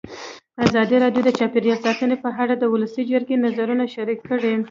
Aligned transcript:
ازادي 0.65 0.95
راډیو 1.03 1.21
د 1.25 1.29
چاپیریال 1.39 1.79
ساتنه 1.85 2.15
په 2.23 2.29
اړه 2.41 2.53
د 2.57 2.63
ولسي 2.73 3.03
جرګې 3.11 3.37
نظرونه 3.45 3.83
شریک 3.95 4.19
کړي. 4.29 4.53